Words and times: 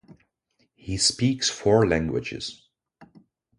He 0.73 0.97
speaks 0.97 1.47
four 1.51 1.85
languages. 1.87 2.67